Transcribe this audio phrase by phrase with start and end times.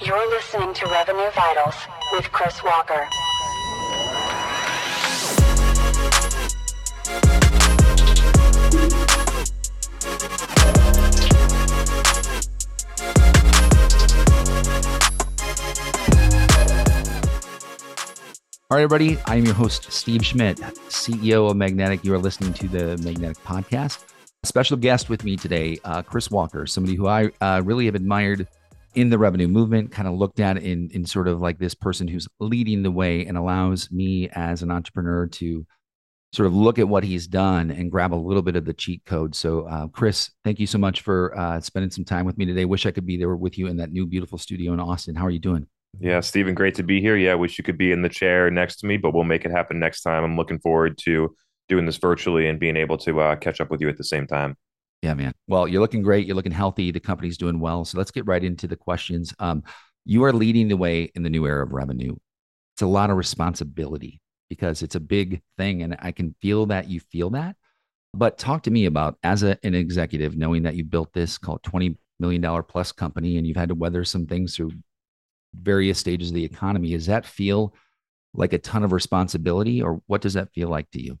[0.00, 1.74] You're listening to Revenue Vitals
[2.12, 3.08] with Chris Walker.
[18.70, 19.18] All right, everybody.
[19.26, 20.56] I am your host, Steve Schmidt,
[20.88, 22.02] CEO of Magnetic.
[22.02, 24.04] You are listening to the Magnetic Podcast.
[24.42, 27.94] A special guest with me today, uh, Chris Walker, somebody who I uh, really have
[27.94, 28.48] admired
[28.94, 32.08] in the revenue movement, kind of looked at in, in sort of like this person
[32.08, 35.66] who's leading the way and allows me as an entrepreneur to
[36.32, 39.04] sort of look at what he's done and grab a little bit of the cheat
[39.04, 39.34] code.
[39.34, 42.64] So, uh, Chris, thank you so much for uh, spending some time with me today.
[42.64, 45.14] Wish I could be there with you in that new, beautiful studio in Austin.
[45.14, 45.66] How are you doing?
[46.00, 47.16] Yeah, Stephen, great to be here.
[47.16, 49.52] Yeah, wish you could be in the chair next to me, but we'll make it
[49.52, 50.24] happen next time.
[50.24, 51.36] I'm looking forward to
[51.68, 54.26] doing this virtually and being able to uh, catch up with you at the same
[54.26, 54.56] time.
[55.04, 55.34] Yeah, man.
[55.48, 56.26] Well, you're looking great.
[56.26, 56.90] You're looking healthy.
[56.90, 57.84] The company's doing well.
[57.84, 59.34] So let's get right into the questions.
[59.38, 59.62] Um,
[60.06, 62.16] you are leading the way in the new era of revenue.
[62.74, 66.88] It's a lot of responsibility because it's a big thing, and I can feel that
[66.88, 67.56] you feel that.
[68.14, 71.62] But talk to me about as a, an executive, knowing that you built this called
[71.62, 74.72] twenty million dollar plus company, and you've had to weather some things through
[75.54, 76.92] various stages of the economy.
[76.92, 77.74] Does that feel
[78.32, 81.18] like a ton of responsibility, or what does that feel like to you?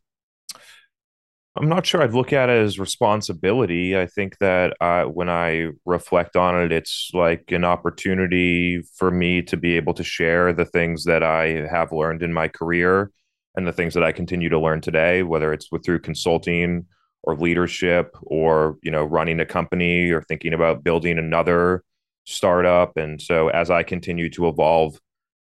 [1.56, 3.96] I'm not sure I'd look at it as responsibility.
[3.96, 9.40] I think that uh, when I reflect on it, it's like an opportunity for me
[9.42, 13.12] to be able to share the things that I have learned in my career
[13.54, 16.86] and the things that I continue to learn today, whether it's with, through consulting
[17.22, 21.84] or leadership or you know running a company or thinking about building another
[22.24, 22.96] startup.
[22.96, 24.98] And so as I continue to evolve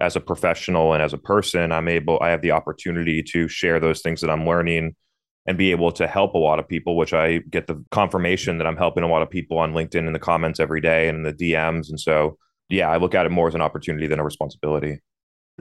[0.01, 3.79] as a professional and as a person, I'm able, I have the opportunity to share
[3.79, 4.95] those things that I'm learning
[5.45, 8.67] and be able to help a lot of people, which I get the confirmation that
[8.67, 11.23] I'm helping a lot of people on LinkedIn in the comments every day and in
[11.23, 11.89] the DMs.
[11.89, 12.37] And so,
[12.69, 14.99] yeah, I look at it more as an opportunity than a responsibility.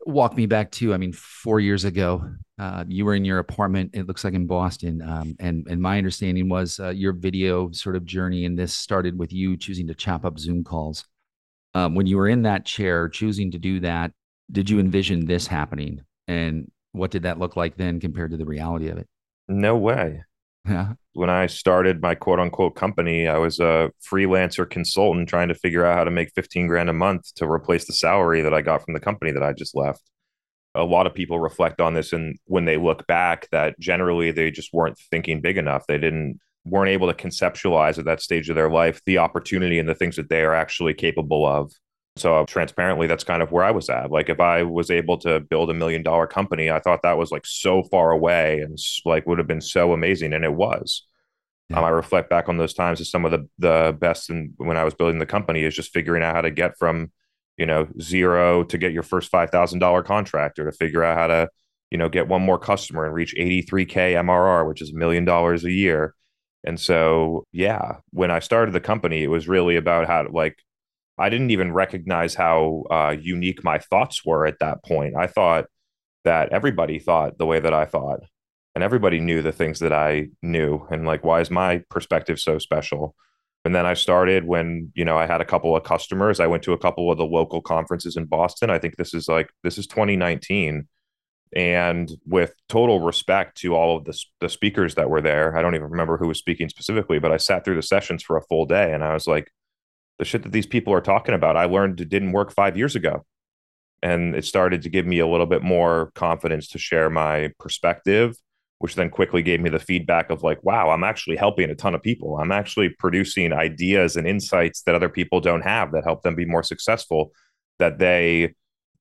[0.06, 2.24] Walk me back to, I mean, four years ago,
[2.58, 3.90] uh, you were in your apartment.
[3.92, 7.96] It looks like in Boston, um, and and my understanding was uh, your video sort
[7.96, 11.04] of journey, and this started with you choosing to chop up Zoom calls.
[11.74, 14.12] Um, when you were in that chair, choosing to do that,
[14.50, 16.02] did you envision this happening?
[16.28, 19.08] And what did that look like then compared to the reality of it?
[19.48, 20.22] No way.
[20.68, 20.94] Yeah.
[21.14, 25.84] When I started my quote unquote company, I was a freelancer consultant trying to figure
[25.84, 28.84] out how to make 15 grand a month to replace the salary that I got
[28.84, 30.02] from the company that I just left.
[30.74, 34.50] A lot of people reflect on this and when they look back that generally they
[34.50, 35.86] just weren't thinking big enough.
[35.86, 39.88] They didn't weren't able to conceptualize at that stage of their life the opportunity and
[39.88, 41.72] the things that they are actually capable of.
[42.16, 44.10] So transparently, that's kind of where I was at.
[44.10, 47.30] Like if I was able to build a million dollar company, I thought that was
[47.30, 51.06] like so far away and like would have been so amazing, and it was.
[51.70, 51.78] Yeah.
[51.78, 54.76] Um, I reflect back on those times as some of the the best, and when
[54.76, 57.10] I was building the company, is just figuring out how to get from,
[57.56, 61.16] you know, zero to get your first five thousand dollar contract, or to figure out
[61.16, 61.48] how to,
[61.90, 64.96] you know, get one more customer and reach eighty three k MRR, which is a
[64.96, 66.14] million dollars a year.
[66.64, 70.58] And so, yeah, when I started the company, it was really about how to like
[71.22, 75.14] I didn't even recognize how uh, unique my thoughts were at that point.
[75.16, 75.66] I thought
[76.24, 78.20] that everybody thought the way that I thought,
[78.74, 80.84] and everybody knew the things that I knew.
[80.90, 83.14] And like, why is my perspective so special?
[83.64, 86.40] And then I started when, you know, I had a couple of customers.
[86.40, 88.70] I went to a couple of the local conferences in Boston.
[88.70, 90.88] I think this is like, this is 2019.
[91.54, 95.76] And with total respect to all of the, the speakers that were there, I don't
[95.76, 98.66] even remember who was speaking specifically, but I sat through the sessions for a full
[98.66, 99.52] day and I was like,
[100.18, 102.94] the shit that these people are talking about, I learned it didn't work five years
[102.96, 103.24] ago.
[104.02, 108.34] And it started to give me a little bit more confidence to share my perspective,
[108.78, 111.94] which then quickly gave me the feedback of like, wow, I'm actually helping a ton
[111.94, 112.36] of people.
[112.38, 116.44] I'm actually producing ideas and insights that other people don't have that help them be
[116.44, 117.30] more successful,
[117.78, 118.54] that they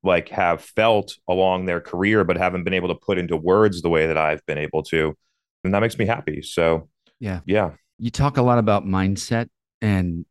[0.03, 3.89] like have felt along their career, but haven't been able to put into words the
[3.89, 5.15] way that I've been able to.
[5.63, 6.41] And that makes me happy.
[6.43, 6.89] So,
[7.19, 7.41] yeah.
[7.45, 7.71] Yeah.
[7.97, 9.47] You talk a lot about mindset
[9.81, 10.25] and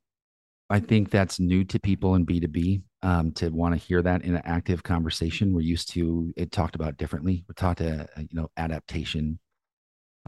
[0.70, 4.36] I think that's new to people in B2B um, to want to hear that in
[4.36, 5.52] an active conversation.
[5.52, 7.44] We're used to it talked about differently.
[7.48, 9.40] We're taught to, uh, you know, adaptation.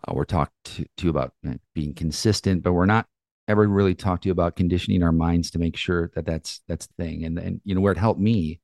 [0.07, 1.33] Uh, we're talked to, to about
[1.75, 3.07] being consistent, but we're not
[3.47, 6.89] ever really talked to you about conditioning our minds to make sure that that's that's
[6.89, 7.25] the thing.
[7.25, 8.61] And and you know where it helped me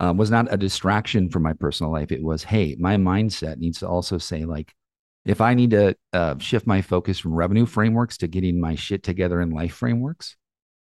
[0.00, 2.10] um, was not a distraction from my personal life.
[2.12, 4.74] It was, hey, my mindset needs to also say like,
[5.24, 9.02] if I need to uh, shift my focus from revenue frameworks to getting my shit
[9.02, 10.36] together in life frameworks,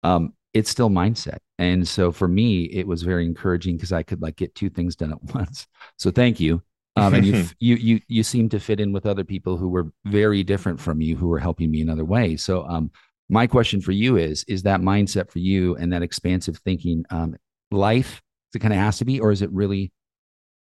[0.04, 1.38] um, it's still mindset.
[1.58, 4.96] And so for me, it was very encouraging because I could like get two things
[4.96, 5.68] done at once.
[5.98, 6.62] So thank you.
[6.96, 9.92] Um, and you, you, you, you seem to fit in with other people who were
[10.06, 12.44] very different from you, who were helping me in other ways.
[12.44, 12.92] So, um,
[13.30, 17.36] my question for you is: Is that mindset for you and that expansive thinking um,
[17.72, 18.22] life?
[18.54, 19.92] It kind of has to be, or is it really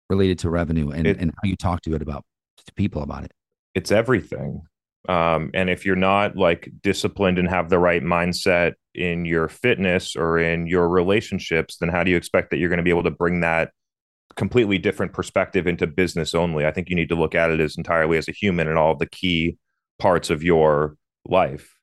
[0.08, 2.24] related to revenue and, It- and how you talk to it about
[2.64, 3.32] to people about it?
[3.74, 4.62] it's everything.
[5.08, 10.16] Um, and if you're not like disciplined and have the right mindset in your fitness
[10.16, 13.02] or in your relationships, then how do you expect that you're going to be able
[13.04, 13.70] to bring that
[14.36, 16.66] completely different perspective into business only?
[16.66, 18.96] I think you need to look at it as entirely as a human and all
[18.96, 19.56] the key
[19.98, 20.96] parts of your
[21.26, 21.74] life.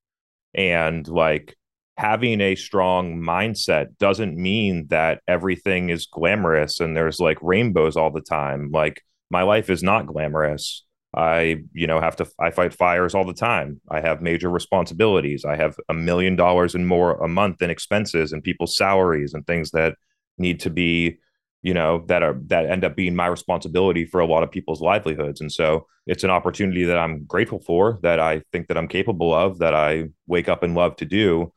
[0.54, 1.56] And like
[1.98, 8.12] having a strong mindset doesn't mean that everything is glamorous and there's like rainbows all
[8.12, 8.70] the time.
[8.72, 10.86] Like my life is not glamorous.
[11.16, 13.82] I, you know, have to, I fight fires all the time.
[13.90, 15.44] I have major responsibilities.
[15.44, 19.46] I have a million dollars and more a month in expenses and people's salaries and
[19.46, 19.96] things that
[20.38, 21.18] need to be,
[21.64, 24.82] you know, that are, that end up being my responsibility for a lot of people's
[24.82, 25.42] livelihoods.
[25.42, 29.34] And so it's an opportunity that I'm grateful for, that I think that I'm capable
[29.34, 31.52] of, that I wake up and love to do.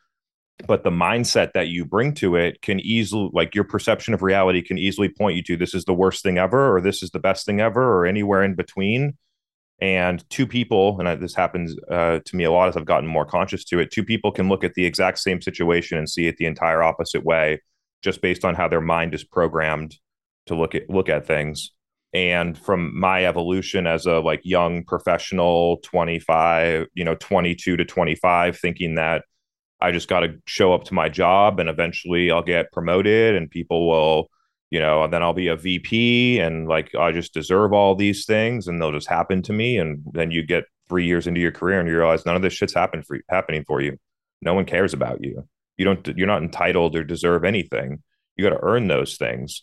[0.66, 4.62] But the mindset that you bring to it can easily, like your perception of reality
[4.62, 7.19] can easily point you to this is the worst thing ever, or this is the
[7.19, 9.16] best thing ever, or anywhere in between
[9.82, 13.08] and two people and I, this happens uh, to me a lot as i've gotten
[13.08, 16.29] more conscious to it two people can look at the exact same situation and see
[16.29, 17.61] it the entire opposite way
[18.02, 19.96] just based on how their mind is programmed
[20.46, 21.70] to look at look at things.
[22.14, 28.58] And from my evolution as a like young professional 25 you know 22 to 25
[28.58, 29.25] thinking that
[29.81, 33.50] i just got to show up to my job and eventually i'll get promoted and
[33.50, 34.29] people will
[34.72, 38.24] you know, and then I'll be a VP and like I just deserve all these
[38.24, 39.76] things and they'll just happen to me.
[39.76, 42.54] And then you get three years into your career and you realize none of this
[42.54, 43.98] shit's happened for happening for you.
[44.40, 45.46] No one cares about you.
[45.76, 48.02] You don't you're not entitled or deserve anything.
[48.36, 49.62] You got to earn those things.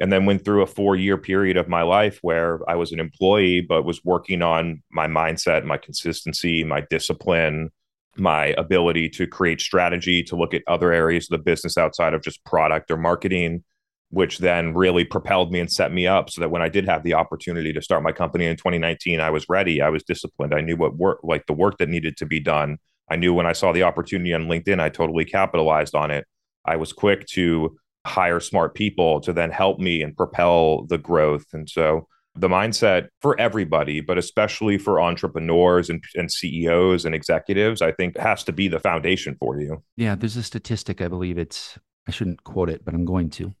[0.00, 2.98] And then went through a four year period of my life where I was an
[2.98, 7.70] employee, but was working on my mindset, my consistency, my discipline,
[8.16, 12.22] my ability to create strategy, to look at other areas of the business outside of
[12.22, 13.62] just product or marketing
[14.10, 17.02] which then really propelled me and set me up so that when I did have
[17.02, 19.82] the opportunity to start my company in 2019, I was ready.
[19.82, 20.54] I was disciplined.
[20.54, 22.78] I knew what work, like the work that needed to be done.
[23.10, 26.26] I knew when I saw the opportunity on LinkedIn, I totally capitalized on it.
[26.64, 27.76] I was quick to
[28.06, 31.44] hire smart people to then help me and propel the growth.
[31.52, 37.82] And so the mindset for everybody, but especially for entrepreneurs and, and CEOs and executives,
[37.82, 39.82] I think has to be the foundation for you.
[39.96, 41.00] Yeah, there's a statistic.
[41.00, 41.78] I believe it's.
[42.06, 43.54] I shouldn't quote it, but I'm going to.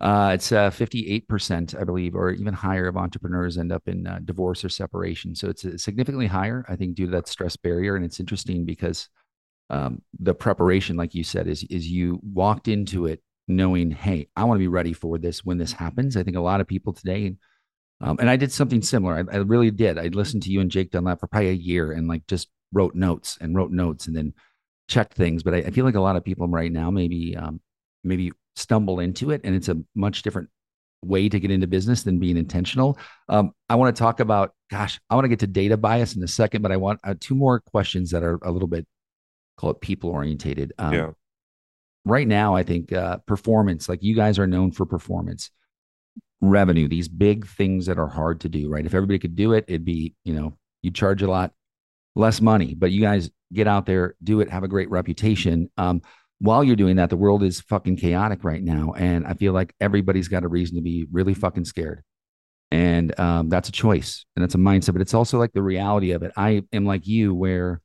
[0.00, 4.18] Uh, it's uh, 58%, I believe, or even higher of entrepreneurs end up in uh,
[4.24, 5.34] divorce or separation.
[5.34, 7.96] So it's significantly higher, I think, due to that stress barrier.
[7.96, 9.08] And it's interesting because
[9.70, 14.44] um, the preparation, like you said, is is you walked into it knowing, hey, I
[14.44, 16.16] want to be ready for this when this happens.
[16.16, 17.36] I think a lot of people today,
[18.00, 19.14] um, and I did something similar.
[19.14, 19.98] I, I really did.
[19.98, 22.94] I listened to you and Jake Dunlap for probably a year and like just wrote
[22.94, 24.34] notes and wrote notes and then
[24.88, 25.42] checked things.
[25.42, 27.60] But I, I feel like a lot of people right now maybe um,
[28.02, 30.48] maybe stumble into it and it's a much different
[31.02, 32.98] way to get into business than being intentional.
[33.28, 36.22] Um, I want to talk about, gosh, I want to get to data bias in
[36.22, 38.86] a second, but I want uh, two more questions that are a little bit,
[39.56, 40.72] call it people orientated.
[40.78, 41.10] Um, yeah.
[42.06, 45.50] Right now, I think uh, performance, like you guys are known for performance,
[46.40, 48.84] revenue, these big things that are hard to do, right?
[48.84, 51.52] If everybody could do it, it'd be, you know, you'd charge a lot
[52.14, 55.70] less money, but you guys get out there, do it, have a great reputation.
[55.78, 56.02] Um,
[56.44, 58.92] while you're doing that, the world is fucking chaotic right now.
[58.98, 62.02] And I feel like everybody's got a reason to be really fucking scared.
[62.70, 66.10] And um, that's a choice and that's a mindset, but it's also like the reality
[66.10, 66.32] of it.
[66.36, 67.80] I am like you, where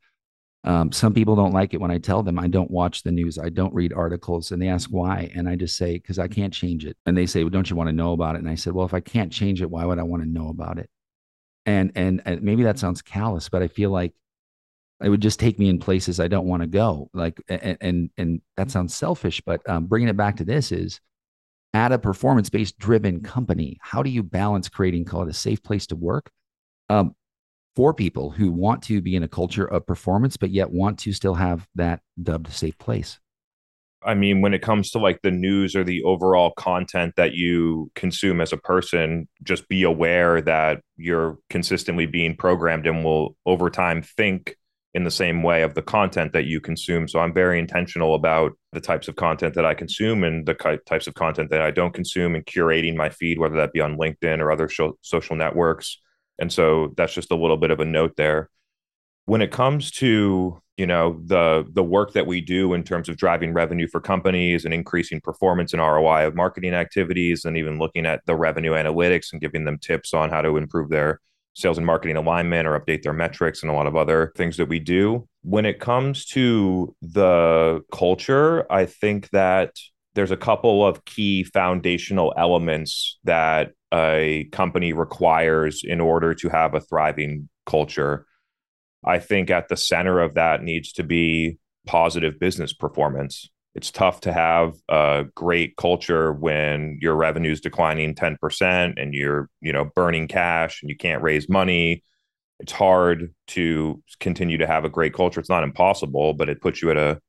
[0.66, 3.38] um, some people don't like it when I tell them I don't watch the news,
[3.38, 5.32] I don't read articles, and they ask why.
[5.34, 6.98] And I just say, because I can't change it.
[7.06, 8.39] And they say, well, don't you want to know about it?
[8.39, 10.50] And I said, well, if I can't change it, why would I want to know
[10.50, 10.89] about it?
[11.66, 14.13] And, and, and maybe that sounds callous, but I feel like
[15.01, 17.10] it would just take me in places I don't want to go.
[17.13, 21.00] Like, and, and, and that sounds selfish, but um, bringing it back to this is
[21.74, 25.62] at a performance based driven company, how do you balance creating, call it a safe
[25.63, 26.32] place to work
[26.89, 27.15] um,
[27.75, 31.13] for people who want to be in a culture of performance, but yet want to
[31.13, 33.20] still have that dubbed safe place?
[34.01, 37.91] I mean, when it comes to like the news or the overall content that you
[37.96, 43.70] consume as a person, just be aware that you're consistently being programmed and will over
[43.70, 44.56] time think
[44.93, 47.08] in the same way of the content that you consume.
[47.08, 50.55] So I'm very intentional about the types of content that I consume and the
[50.88, 53.98] types of content that I don't consume and curating my feed, whether that be on
[53.98, 54.69] LinkedIn or other
[55.01, 56.00] social networks.
[56.39, 58.50] And so that's just a little bit of a note there.
[59.25, 63.17] When it comes to you know the the work that we do in terms of
[63.17, 68.05] driving revenue for companies and increasing performance and ROI of marketing activities and even looking
[68.05, 71.19] at the revenue analytics and giving them tips on how to improve their
[71.60, 74.70] sales and marketing alignment or update their metrics and a lot of other things that
[74.70, 75.28] we do.
[75.44, 79.75] When it comes to the culture, I think that
[80.16, 86.74] there's a couple of key foundational elements that a company requires in order to have
[86.74, 88.25] a thriving culture.
[89.06, 93.50] I think at the center of that needs to be positive business performance.
[93.76, 99.50] It's tough to have a great culture when your revenue is declining 10% and you're,
[99.62, 102.04] you know, burning cash and you can't raise money.
[102.60, 105.40] It's hard to continue to have a great culture.
[105.40, 107.22] It's not impossible, but it puts you at a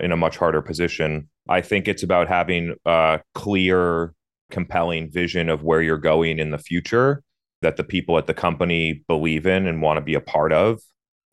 [0.00, 1.28] in a much harder position.
[1.48, 4.12] I think it's about having a clear,
[4.50, 7.22] compelling vision of where you're going in the future
[7.62, 10.80] that the people at the company believe in and want to be a part of.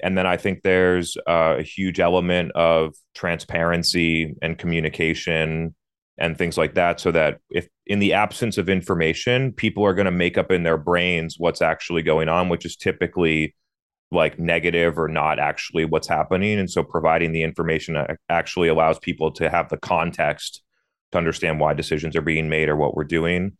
[0.01, 5.75] And then I think there's uh, a huge element of transparency and communication
[6.17, 6.99] and things like that.
[6.99, 10.63] So that if in the absence of information, people are going to make up in
[10.63, 13.55] their brains what's actually going on, which is typically
[14.11, 16.59] like negative or not actually what's happening.
[16.59, 17.97] And so providing the information
[18.29, 20.61] actually allows people to have the context
[21.11, 23.57] to understand why decisions are being made or what we're doing.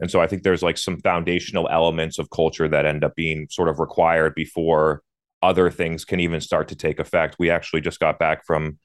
[0.00, 3.46] And so I think there's like some foundational elements of culture that end up being
[3.50, 5.02] sort of required before
[5.42, 7.36] other things can even start to take effect.
[7.38, 8.78] We actually just got back from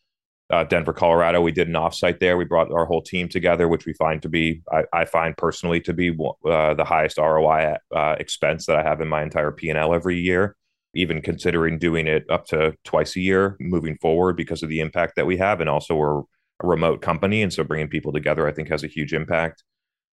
[0.50, 1.42] uh, Denver, Colorado.
[1.42, 2.38] We did an offsite there.
[2.38, 5.82] We brought our whole team together, which we find to be, I, I find personally
[5.82, 9.70] to be uh, the highest ROI uh, expense that I have in my entire P
[9.70, 10.56] and L every year.
[10.94, 15.16] Even considering doing it up to twice a year moving forward because of the impact
[15.18, 16.24] that we have, and also we're a
[16.64, 19.64] remote company, and so bringing people together, I think, has a huge impact.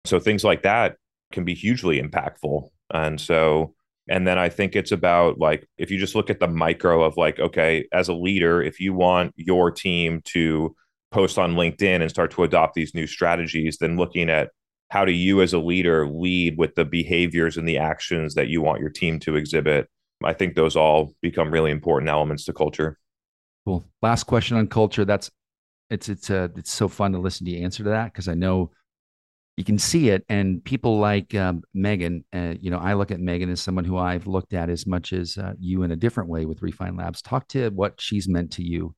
[0.05, 0.95] So things like that
[1.33, 3.73] can be hugely impactful, and so
[4.09, 7.15] and then I think it's about like, if you just look at the micro of
[7.15, 10.75] like, okay, as a leader, if you want your team to
[11.11, 14.49] post on LinkedIn and start to adopt these new strategies, then looking at
[14.89, 18.63] how do you as a leader lead with the behaviors and the actions that you
[18.63, 19.87] want your team to exhibit?
[20.23, 22.97] I think those all become really important elements to culture.
[23.65, 23.85] Cool.
[24.01, 25.05] Last question on culture.
[25.05, 25.29] That's
[25.91, 28.33] it's it's uh it's so fun to listen to you answer to that because I
[28.33, 28.71] know
[29.59, 30.23] you can see it.
[30.29, 33.97] And people like um, Megan, uh, you know, I look at Megan as someone who
[33.97, 37.21] I've looked at as much as uh, you in a different way with Refine Labs.
[37.21, 38.95] Talk to what she's meant to you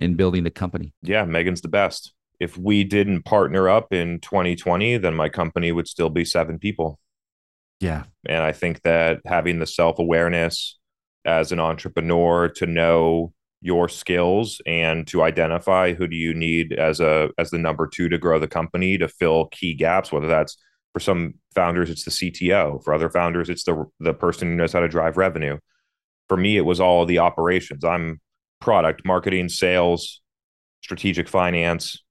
[0.00, 0.94] in building the company.
[1.02, 2.14] Yeah, Megan's the best.
[2.40, 6.98] If we didn't partner up in 2020, then my company would still be seven people.
[7.78, 8.04] Yeah.
[8.26, 10.78] And I think that having the self awareness
[11.26, 17.00] as an entrepreneur to know your skills and to identify who do you need as
[17.00, 20.56] a as the number two to grow the company to fill key gaps whether that's
[20.92, 24.72] for some founders it's the cto for other founders it's the the person who knows
[24.72, 25.58] how to drive revenue.
[26.28, 27.84] For me it was all the operations.
[27.84, 28.20] I'm
[28.60, 30.20] product marketing sales
[30.82, 32.02] strategic finance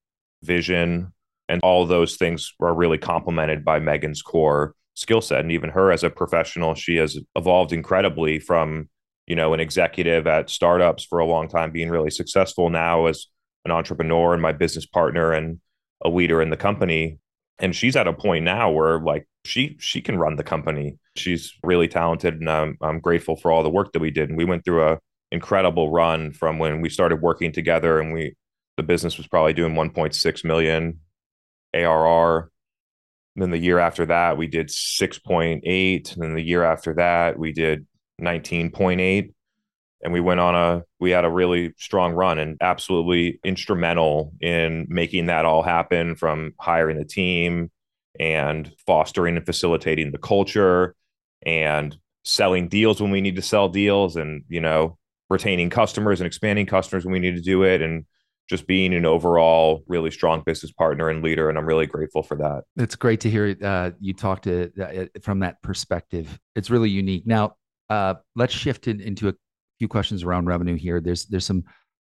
[0.44, 1.14] vision
[1.50, 5.42] and all those things are really complemented by megan's core skill set.
[5.42, 8.90] And even her as a professional she has evolved incredibly from
[9.28, 13.28] you know, an executive at startups for a long time, being really successful now as
[13.66, 15.60] an entrepreneur and my business partner and
[16.04, 17.20] a leader in the company.
[17.60, 20.98] And she's at a point now where like she she can run the company.
[21.16, 24.30] She's really talented, and I'm I'm grateful for all the work that we did.
[24.30, 25.00] And we went through a
[25.32, 28.36] incredible run from when we started working together, and we
[28.78, 31.00] the business was probably doing 1.6 million
[31.74, 32.52] ARR.
[33.36, 36.14] Then the year after that, we did 6.8.
[36.14, 37.86] And then the year after that, we did
[38.22, 39.34] 19.8
[40.04, 44.86] and we went on a we had a really strong run and absolutely instrumental in
[44.90, 47.72] making that all happen from hiring the team
[48.20, 50.96] and fostering and facilitating the culture
[51.44, 54.98] and selling deals when we need to sell deals and you know
[55.30, 58.06] retaining customers and expanding customers when we need to do it and
[58.50, 62.36] just being an overall really strong business partner and leader and i'm really grateful for
[62.36, 62.64] that.
[62.78, 66.40] It's great to hear uh, you talk to uh, from that perspective.
[66.56, 67.28] It's really unique.
[67.28, 67.56] Now
[67.90, 69.34] uh, let's shift in, into a
[69.80, 71.02] few questions around revenue here.
[71.02, 71.64] There's there's some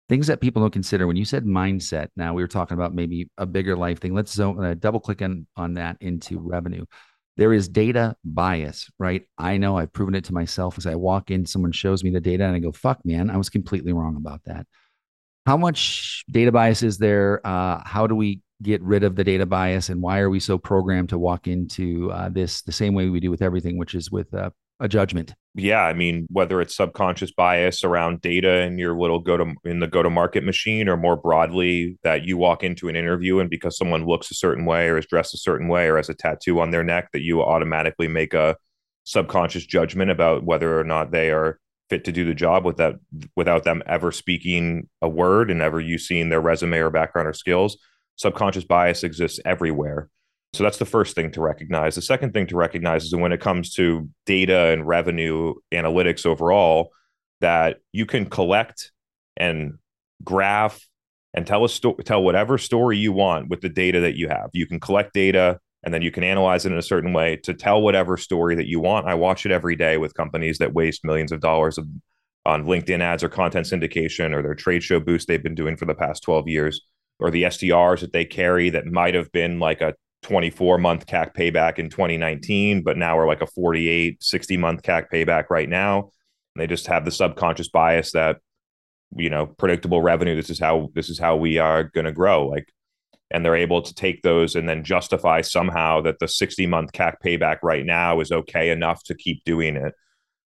[0.09, 2.09] things that people don't consider when you said mindset.
[2.15, 4.13] Now we were talking about maybe a bigger life thing.
[4.13, 6.86] Let's zone, uh, double click on on that into revenue.
[7.38, 9.24] There is data bias, right?
[9.38, 10.77] I know I've proven it to myself.
[10.77, 13.38] As I walk in, someone shows me the data, and I go, "Fuck, man, I
[13.38, 14.67] was completely wrong about that."
[15.45, 17.39] How much data bias is there?
[17.45, 20.57] Uh, how do we get rid of the data bias, and why are we so
[20.57, 24.12] programmed to walk into uh, this the same way we do with everything, which is
[24.12, 25.33] with uh, a judgment.
[25.55, 29.79] Yeah, I mean, whether it's subconscious bias around data in your little go to in
[29.79, 33.50] the go to market machine, or more broadly that you walk into an interview and
[33.50, 36.13] because someone looks a certain way or is dressed a certain way or has a
[36.13, 38.55] tattoo on their neck, that you automatically make a
[39.03, 41.59] subconscious judgment about whether or not they are
[41.89, 42.95] fit to do the job without
[43.36, 47.33] without them ever speaking a word and ever you seeing their resume or background or
[47.33, 47.77] skills.
[48.15, 50.09] Subconscious bias exists everywhere.
[50.53, 51.96] So that's the first thing to recognize.
[51.96, 56.25] The second thing to recognize is that when it comes to data and revenue analytics
[56.25, 56.91] overall,
[57.41, 58.91] that you can collect
[59.38, 59.77] and
[60.24, 60.86] graph
[61.34, 64.50] and tell a story, tell whatever story you want with the data that you have.
[64.53, 67.53] You can collect data and then you can analyze it in a certain way to
[67.53, 69.08] tell whatever story that you want.
[69.08, 71.88] I watch it every day with companies that waste millions of dollars of,
[72.46, 75.86] on LinkedIn ads or content syndication or their trade show boost they've been doing for
[75.86, 76.82] the past 12 years
[77.20, 81.34] or the SDRs that they carry that might have been like a 24 month CAC
[81.34, 86.12] payback in 2019, but now we're like a 48, 60 month CAC payback right now.
[86.56, 88.38] And they just have the subconscious bias that,
[89.16, 92.48] you know, predictable revenue, this is how this is how we are going to grow.
[92.48, 92.72] Like,
[93.32, 97.16] and they're able to take those and then justify somehow that the 60 month CAC
[97.24, 99.94] payback right now is okay enough to keep doing it.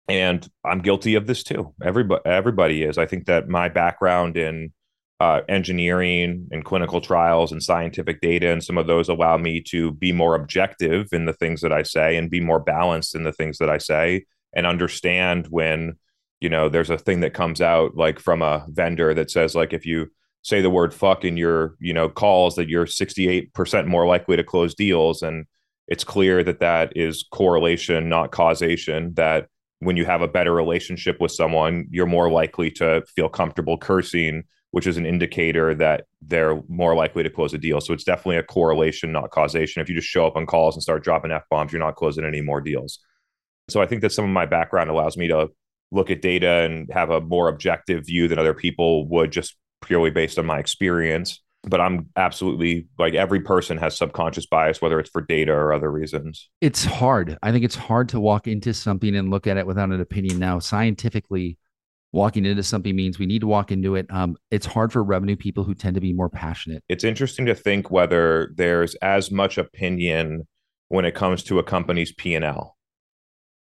[0.08, 1.74] And I'm guilty of this too.
[1.82, 2.98] Everybody, everybody is.
[2.98, 4.74] I think that my background in
[5.20, 9.92] uh, engineering and clinical trials and scientific data, and some of those allow me to
[9.92, 13.34] be more objective in the things that I say and be more balanced in the
[13.34, 15.98] things that I say and understand when
[16.42, 19.72] you know there's a thing that comes out like from a vendor that says like
[19.72, 20.10] if you
[20.44, 24.44] say the word fuck in your you know calls that you're 68% more likely to
[24.44, 25.22] close deals.
[25.22, 25.46] And
[25.88, 29.48] it's clear that that is correlation not causation that
[29.80, 34.44] when you have a better relationship with someone you're more likely to feel comfortable cursing
[34.74, 37.80] which is an indicator that they're more likely to close a deal.
[37.80, 39.84] So it's definitely a correlation, not causation.
[39.84, 42.26] If you just show up on calls and start dropping F bombs, you're not closing
[42.26, 42.98] any more deals.
[43.70, 45.50] So I think that some of my background allows me to
[45.92, 50.10] look at data and have a more objective view than other people would just purely
[50.10, 51.40] based on my experience.
[51.62, 55.92] But I'm absolutely like every person has subconscious bias, whether it's for data or other
[55.92, 56.50] reasons.
[56.62, 57.38] It's hard.
[57.44, 60.40] I think it's hard to walk into something and look at it without an opinion.
[60.40, 61.60] Now, scientifically,
[62.14, 64.06] walking into something means we need to walk into it.
[64.10, 66.84] Um, it's hard for revenue people who tend to be more passionate.
[66.88, 70.48] It's interesting to think whether there's as much opinion
[70.88, 72.78] when it comes to a company's P&L.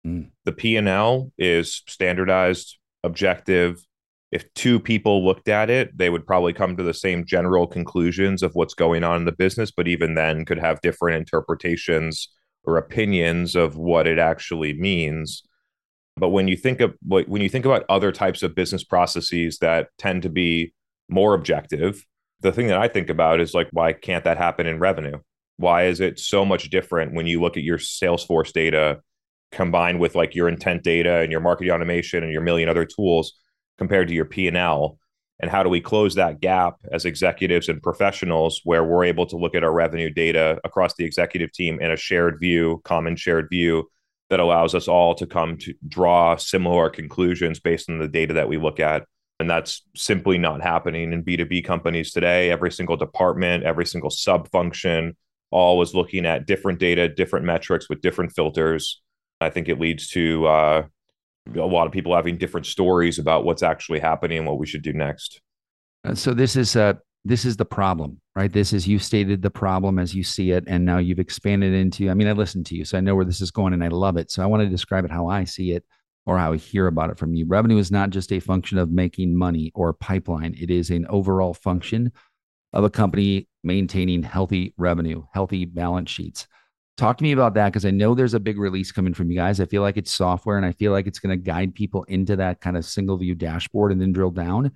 [0.05, 0.29] Mm.
[0.45, 3.83] The P&L is standardized, objective.
[4.31, 8.43] If two people looked at it, they would probably come to the same general conclusions
[8.43, 12.29] of what's going on in the business, but even then could have different interpretations
[12.65, 15.43] or opinions of what it actually means
[16.17, 19.89] but when you think of when you think about other types of business processes that
[19.97, 20.73] tend to be
[21.09, 22.05] more objective,
[22.41, 25.19] the thing that I think about is like, why can't that happen in revenue?
[25.57, 29.01] Why is it so much different when you look at your Salesforce data
[29.51, 33.33] combined with like your intent data and your marketing automation and your million other tools
[33.77, 34.97] compared to your P&L?
[35.39, 39.35] And how do we close that gap as executives and professionals where we're able to
[39.35, 43.47] look at our revenue data across the executive team in a shared view, common shared
[43.49, 43.89] view,
[44.29, 48.47] that allows us all to come to draw similar conclusions based on the data that
[48.47, 49.05] we look at.
[49.39, 52.49] And that's simply not happening in B2B companies today.
[52.49, 55.17] Every single department, every single sub function,
[55.51, 59.01] all is looking at different data, different metrics with different filters.
[59.41, 60.83] I think it leads to uh,
[61.55, 64.81] a lot of people having different stories about what's actually happening and what we should
[64.81, 65.41] do next.
[66.05, 66.93] Uh, so this is uh,
[67.25, 68.51] this is the problem, right?
[68.51, 72.09] This is you stated the problem as you see it, and now you've expanded into.
[72.09, 73.87] I mean, I listened to you, so I know where this is going, and I
[73.87, 74.29] love it.
[74.29, 75.85] So I want to describe it how I see it
[76.25, 77.45] or how I hear about it from you.
[77.47, 81.53] Revenue is not just a function of making money or pipeline; it is an overall
[81.53, 82.11] function
[82.73, 86.47] of a company maintaining healthy revenue, healthy balance sheets.
[86.97, 89.37] Talk to me about that because I know there's a big release coming from you
[89.37, 89.59] guys.
[89.61, 92.35] I feel like it's software, and I feel like it's going to guide people into
[92.35, 94.73] that kind of single view dashboard and then drill down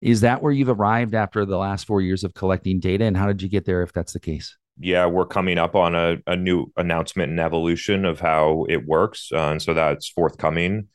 [0.00, 3.04] is that where you've arrived after the last four years of collecting data?
[3.04, 4.56] And how did you get there if that's the case?
[4.80, 9.30] Yeah, we're coming up on a, a new announcement and evolution of how it works.
[9.32, 10.88] Uh, and so that's forthcoming.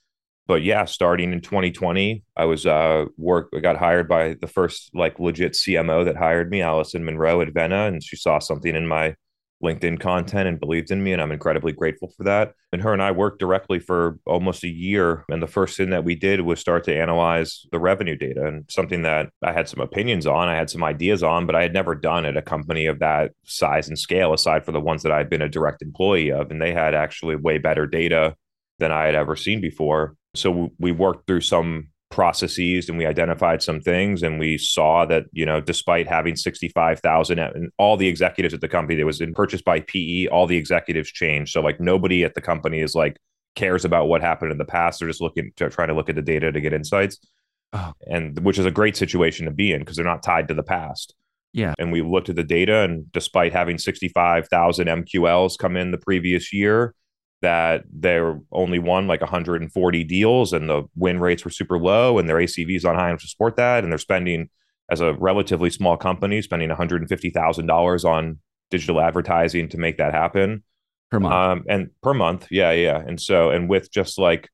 [0.47, 4.89] But yeah, starting in 2020, I was uh work I got hired by the first
[4.93, 8.85] like legit CMO that hired me, Allison Monroe at Vena, and she saw something in
[8.85, 9.15] my
[9.63, 11.13] LinkedIn content and believed in me.
[11.13, 12.53] And I'm incredibly grateful for that.
[12.71, 15.23] And her and I worked directly for almost a year.
[15.29, 18.65] And the first thing that we did was start to analyze the revenue data and
[18.69, 21.73] something that I had some opinions on, I had some ideas on, but I had
[21.73, 25.11] never done at a company of that size and scale, aside for the ones that
[25.11, 26.51] I'd been a direct employee of.
[26.51, 28.35] And they had actually way better data
[28.79, 30.15] than I had ever seen before.
[30.35, 35.23] So we worked through some processes and we identified some things and we saw that
[35.31, 39.33] you know despite having 65,000 and all the executives at the company that was in
[39.33, 41.51] purchased by PE all the executives changed.
[41.51, 43.17] So like nobody at the company is like
[43.55, 44.99] cares about what happened in the past.
[44.99, 47.17] They're just looking to trying to look at the data to get insights.
[47.75, 47.91] Oh.
[48.05, 50.61] and which is a great situation to be in because they're not tied to the
[50.61, 51.15] past.
[51.53, 51.73] Yeah.
[51.79, 56.53] And we looked at the data and despite having 65,000 MQLs come in the previous
[56.53, 56.93] year
[57.43, 58.19] that they
[58.51, 62.83] only won like 140 deals and the win rates were super low and their ACVs
[62.85, 63.83] on high enough to support that.
[63.83, 64.49] And they're spending,
[64.89, 68.39] as a relatively small company, spending $150,000 on
[68.71, 70.63] digital advertising to make that happen
[71.11, 71.33] per month.
[71.33, 74.49] um and per month yeah yeah and so and with just like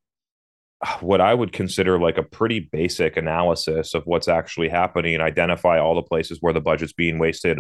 [1.00, 5.80] what i would consider like a pretty basic analysis of what's actually happening and identify
[5.80, 7.60] all the places where the budget's being wasted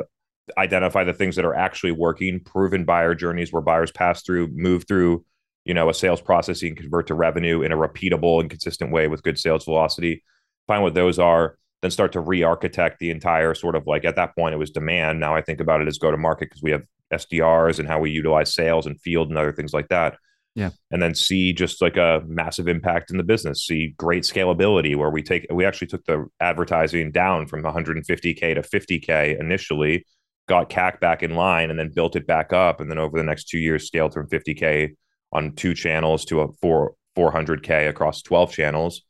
[0.57, 4.85] identify the things that are actually working proven buyer journeys where buyers pass through move
[4.87, 5.23] through
[5.65, 9.07] you know a sales process and convert to revenue in a repeatable and consistent way
[9.07, 10.23] with good sales velocity
[10.67, 14.35] find what those are then start to re-architect the entire sort of like at that
[14.35, 16.71] point it was demand now i think about it as go to market because we
[16.71, 16.83] have
[17.13, 20.17] sdrs and how we utilize sales and field and other things like that
[20.55, 20.69] Yeah.
[20.91, 25.09] and then see just like a massive impact in the business see great scalability where
[25.09, 30.05] we take we actually took the advertising down from 150k to 50k initially
[30.49, 33.23] got CAC back in line and then built it back up and then over the
[33.23, 34.95] next two years scaled from 50k
[35.31, 39.03] on two channels to a four 400k across 12 channels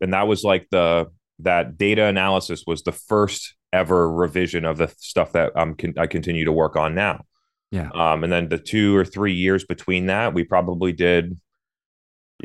[0.00, 1.06] and that was like the
[1.40, 6.06] that data analysis was the first ever revision of the stuff that um, con- I
[6.06, 7.24] continue to work on now.
[7.70, 7.90] Yeah.
[7.94, 11.38] Um, and then the two or three years between that, we probably did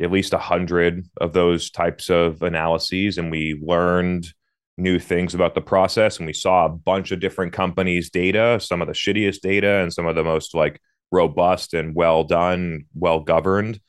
[0.00, 4.26] at least a hundred of those types of analyses, and we learned
[4.78, 6.18] new things about the process.
[6.18, 9.92] And we saw a bunch of different companies' data, some of the shittiest data, and
[9.92, 10.80] some of the most like
[11.10, 13.80] robust and well done, well governed,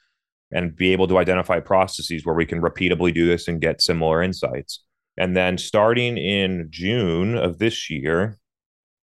[0.52, 4.22] and be able to identify processes where we can repeatably do this and get similar
[4.22, 4.84] insights.
[5.18, 8.38] And then starting in June of this year,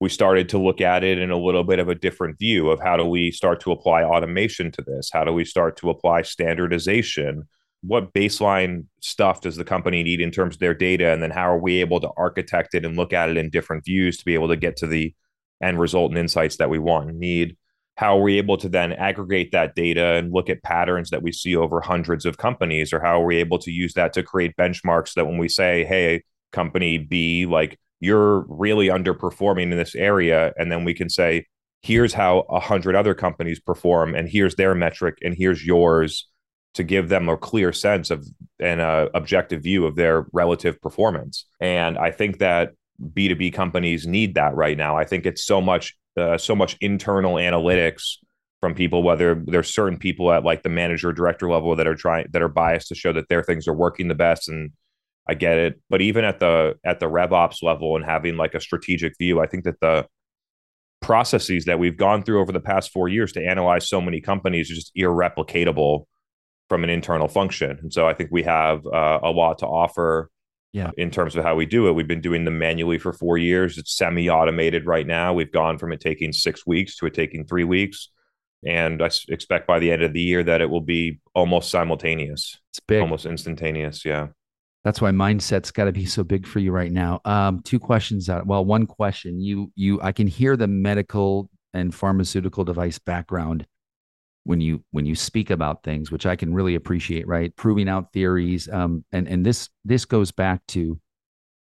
[0.01, 2.81] we started to look at it in a little bit of a different view of
[2.81, 5.11] how do we start to apply automation to this?
[5.13, 7.47] How do we start to apply standardization?
[7.83, 11.11] What baseline stuff does the company need in terms of their data?
[11.11, 13.85] And then how are we able to architect it and look at it in different
[13.85, 15.15] views to be able to get to the
[15.63, 17.57] end result and insights that we want and need?
[17.97, 21.33] How are we able to then aggregate that data and look at patterns that we
[21.33, 22.93] see over hundreds of companies?
[22.93, 25.85] Or how are we able to use that to create benchmarks that when we say,
[25.85, 31.47] hey, company B, like you're really underperforming in this area, and then we can say,
[31.83, 36.27] here's how a hundred other companies perform, and here's their metric, and here's yours
[36.75, 38.27] to give them a clear sense of
[38.59, 41.47] and a objective view of their relative performance.
[41.61, 44.97] And I think that B2B companies need that right now.
[44.97, 48.17] I think it's so much uh, so much internal analytics
[48.61, 52.27] from people whether there's certain people at like the manager director level that are trying
[52.33, 54.73] that are biased to show that their things are working the best and
[55.27, 58.55] I get it but even at the at the rev ops level and having like
[58.55, 60.07] a strategic view I think that the
[61.01, 64.71] processes that we've gone through over the past 4 years to analyze so many companies
[64.71, 66.05] is just irreplicatable
[66.71, 70.31] from an internal function and so I think we have uh, a lot to offer
[70.73, 70.93] Yeah.
[70.97, 71.93] in terms of how we do it.
[71.93, 73.77] We've been doing them manually for four years.
[73.77, 75.35] It's semi automated right now.
[75.35, 78.11] We've gone from it taking six weeks to it taking three weeks.
[78.65, 81.71] And I s- expect by the end of the year that it will be almost
[81.71, 83.01] simultaneous, It's big.
[83.03, 84.05] almost instantaneous.
[84.05, 84.29] Yeah.
[84.85, 87.21] That's why mindset's got to be so big for you right now.
[87.25, 88.47] Um, two questions out.
[88.47, 89.41] Well, one question.
[89.41, 93.67] You you I can hear the medical and pharmaceutical device background
[94.45, 97.55] when you when you speak about things, which I can really appreciate, right?
[97.57, 98.69] Proving out theories.
[98.69, 100.99] Um, and and this this goes back to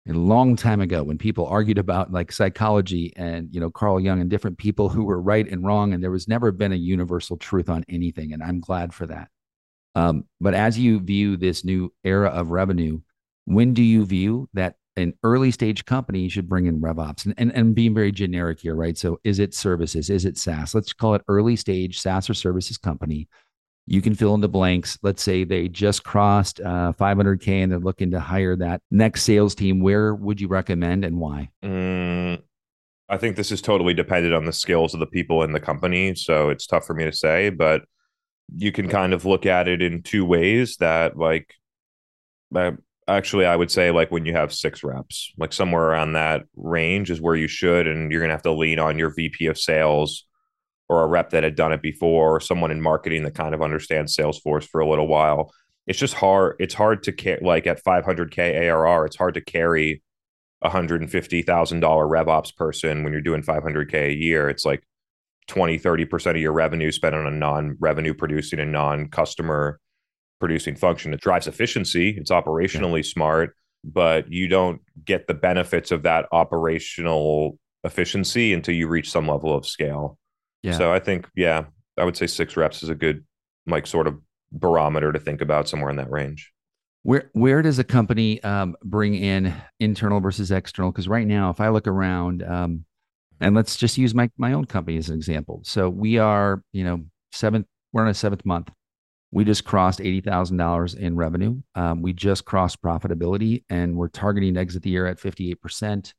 [0.08, 4.20] a long time ago when people argued about like psychology and you know Carl Jung
[4.20, 7.36] and different people who were right and wrong, and there was never been a universal
[7.36, 8.32] truth on anything.
[8.32, 9.28] And I'm glad for that.
[9.94, 13.00] Um, but as you view this new era of revenue,
[13.44, 17.52] when do you view that an early stage company should bring in RevOps and, and,
[17.52, 18.96] and being very generic here, right?
[18.96, 20.10] So is it services?
[20.10, 20.74] Is it SaaS?
[20.74, 23.28] Let's call it early stage SaaS or services company.
[23.86, 24.98] You can fill in the blanks.
[25.02, 29.54] Let's say they just crossed uh, 500K and they're looking to hire that next sales
[29.54, 29.80] team.
[29.80, 31.50] Where would you recommend and why?
[31.62, 32.40] Mm,
[33.08, 36.14] I think this is totally dependent on the skills of the people in the company.
[36.14, 37.82] So it's tough for me to say, but
[38.56, 41.54] you can kind of look at it in two ways that like
[42.54, 42.72] uh,
[43.06, 47.10] actually i would say like when you have six reps like somewhere around that range
[47.10, 49.58] is where you should and you're going to have to lean on your vp of
[49.58, 50.26] sales
[50.88, 53.62] or a rep that had done it before or someone in marketing that kind of
[53.62, 55.52] understands salesforce for a little while.
[55.86, 60.02] It's just hard it's hard to care like at 500k arr it's hard to carry
[60.62, 64.48] a $150000 rev ops person when you're doing 500k a year.
[64.48, 64.82] It's like
[65.48, 69.78] 20 30% of your revenue spent on a non-revenue producing and non-customer
[70.40, 73.10] producing function it drives efficiency it's operationally yeah.
[73.10, 79.28] smart but you don't get the benefits of that operational efficiency until you reach some
[79.28, 80.18] level of scale
[80.62, 80.72] yeah.
[80.72, 81.64] so i think yeah
[81.98, 83.24] i would say six reps is a good
[83.66, 84.18] like sort of
[84.52, 86.52] barometer to think about somewhere in that range
[87.02, 91.60] where where does a company um, bring in internal versus external because right now if
[91.60, 92.84] i look around um,
[93.40, 95.60] and let's just use my my own company as an example.
[95.64, 97.66] So we are, you know, seventh.
[97.92, 98.70] We're in a seventh month.
[99.34, 101.60] We just crossed eighty thousand dollars in revenue.
[101.74, 106.14] Um, we just crossed profitability, and we're targeting exit the year at fifty eight percent.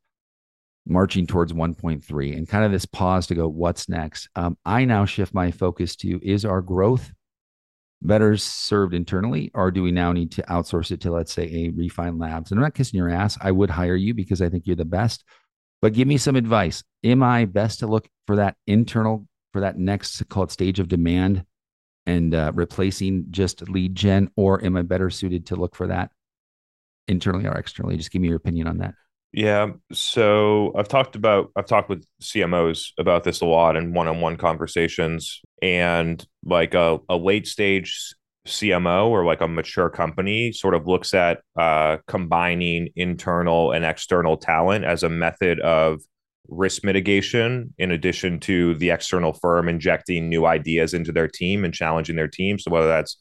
[0.88, 4.30] marching towards 1.3 and kind of this pause to go, what's next?
[4.36, 7.12] Um, I now shift my focus to is our growth
[8.02, 11.70] better served internally, or do we now need to outsource it to, let's say, a
[11.70, 12.52] Refine Labs?
[12.52, 13.38] And I'm not kissing your ass.
[13.42, 15.24] I would hire you because I think you're the best.
[15.82, 16.84] But give me some advice.
[17.04, 21.46] Am I best to look for that internal, for that next called stage of demand
[22.06, 26.12] and uh, replacing just lead gen, or am I better suited to look for that
[27.08, 27.98] internally or externally?
[27.98, 28.94] Just give me your opinion on that.
[29.34, 29.72] Yeah.
[29.92, 34.22] So I've talked about, I've talked with CMOs about this a lot in one on
[34.22, 35.42] one conversations.
[35.62, 38.16] And like a, a late stage
[38.48, 44.38] CMO or like a mature company sort of looks at uh, combining internal and external
[44.38, 46.02] talent as a method of
[46.48, 51.74] risk mitigation in addition to the external firm injecting new ideas into their team and
[51.74, 52.60] challenging their team.
[52.60, 53.18] So whether that's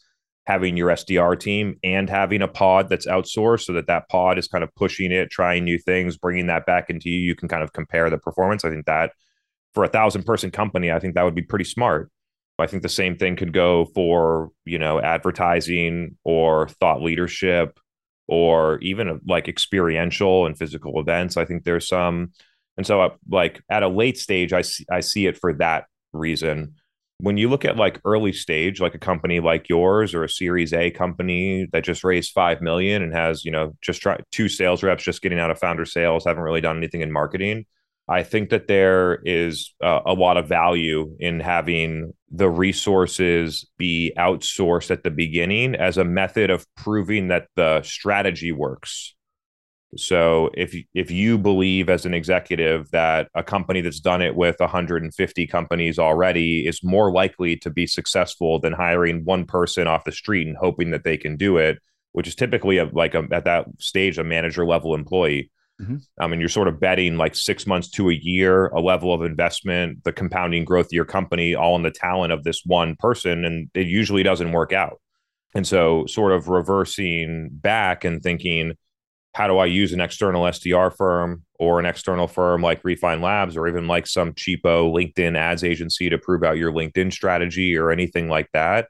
[0.46, 4.46] having your SDR team and having a pod that's outsourced so that that pod is
[4.46, 7.18] kind of pushing it, trying new things, bringing that back into you.
[7.18, 8.64] You can kind of compare the performance.
[8.64, 9.12] I think that
[9.72, 12.10] for a thousand person company, I think that would be pretty smart.
[12.58, 17.80] I think the same thing could go for, you know, advertising or thought leadership
[18.28, 21.36] or even like experiential and physical events.
[21.36, 22.32] I think there's some,
[22.76, 25.84] and so uh, like at a late stage, I see, I see it for that
[26.12, 26.74] reason.
[27.18, 30.72] When you look at like early stage like a company like yours or a series
[30.72, 34.82] a company that just raised 5 million and has you know just try two sales
[34.82, 37.66] reps just getting out of founder sales haven't really done anything in marketing
[38.08, 44.12] i think that there is uh, a lot of value in having the resources be
[44.18, 49.14] outsourced at the beginning as a method of proving that the strategy works
[49.96, 54.58] so if if you believe as an executive that a company that's done it with
[54.58, 60.12] 150 companies already is more likely to be successful than hiring one person off the
[60.12, 61.78] street and hoping that they can do it,
[62.12, 65.50] which is typically a, like a, at that stage a manager level employee.
[65.80, 65.96] Mm-hmm.
[66.20, 69.22] I mean, you're sort of betting like six months to a year, a level of
[69.22, 73.44] investment, the compounding growth of your company, all in the talent of this one person,
[73.44, 75.00] and it usually doesn't work out.
[75.54, 78.74] And so, sort of reversing back and thinking
[79.34, 83.56] how do I use an external SDR firm or an external firm like Refine Labs
[83.56, 87.90] or even like some cheapo LinkedIn ads agency to prove out your LinkedIn strategy or
[87.90, 88.88] anything like that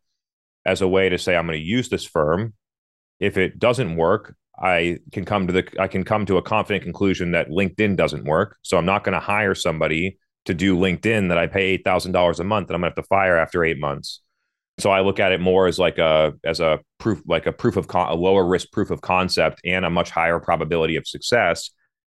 [0.67, 2.53] as a way to say I'm going to use this firm.
[3.21, 6.85] If it doesn't work, I can come to the I can come to a confident
[6.85, 8.59] conclusion that LinkedIn doesn't work.
[8.63, 12.13] So I'm not going to hire somebody to do LinkedIn that I pay eight thousand
[12.13, 14.21] dollars a month and I'm going to have to fire after eight months.
[14.79, 17.77] So I look at it more as like a as a proof like a proof
[17.77, 21.71] of con- a lower risk proof of concept and a much higher probability of success.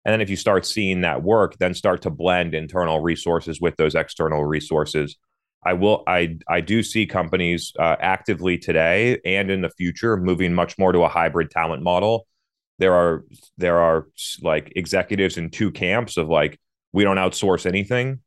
[0.06, 3.76] And then if you start seeing that work, then start to blend internal resources with
[3.78, 5.18] those external resources.
[5.66, 10.54] I will I I do see companies uh, actively today and in the future moving
[10.54, 12.28] much more to a hybrid talent model.
[12.78, 13.26] There are
[13.58, 14.08] there are
[14.42, 16.60] like executives in two camps of like
[16.92, 18.20] we don't outsource anything,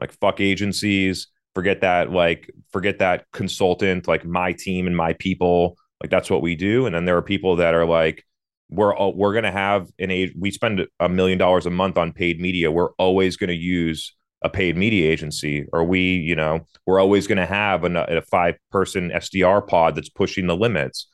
[0.00, 5.76] like fuck agencies forget that like forget that consultant like my team and my people.
[6.02, 6.86] Like that's what we do.
[6.86, 8.24] And then there are people that are like
[8.70, 11.96] we're all, we're going to have an age we spend a million dollars a month
[11.96, 12.70] on paid media.
[12.70, 15.66] We're always going to use a paid media agency.
[15.72, 19.94] Or we you know we're always going to have a, a five person sdr pod
[19.94, 21.06] that's pushing the limits.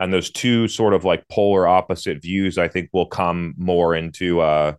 [0.00, 4.40] And those two sort of like polar opposite views i think will come more into
[4.40, 4.74] uh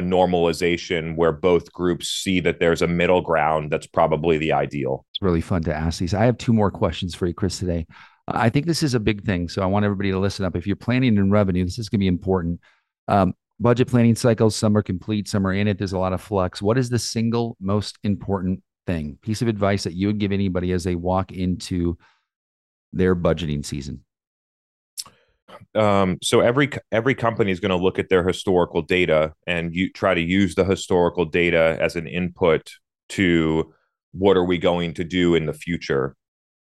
[0.00, 5.04] a normalization where both groups see that there's a middle ground that's probably the ideal.
[5.12, 6.14] It's really fun to ask these.
[6.14, 7.86] I have two more questions for you, Chris, today.
[8.26, 9.48] I think this is a big thing.
[9.48, 10.56] So I want everybody to listen up.
[10.56, 12.60] If you're planning in revenue, this is going to be important.
[13.08, 15.78] Um, budget planning cycles, some are complete, some are in it.
[15.78, 16.62] There's a lot of flux.
[16.62, 20.72] What is the single most important thing, piece of advice that you would give anybody
[20.72, 21.98] as they walk into
[22.92, 24.04] their budgeting season?
[25.74, 29.90] Um, so every every company is going to look at their historical data and you
[29.92, 32.72] try to use the historical data as an input
[33.10, 33.72] to
[34.12, 36.16] what are we going to do in the future.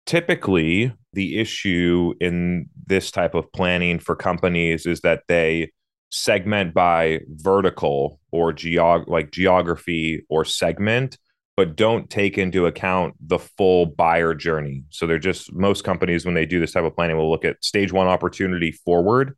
[0.05, 5.71] Typically the issue in this type of planning for companies is that they
[6.11, 11.17] segment by vertical or geog like geography or segment
[11.59, 14.85] but don't take into account the full buyer journey.
[14.91, 17.61] So they're just most companies when they do this type of planning will look at
[17.61, 19.35] stage one opportunity forward,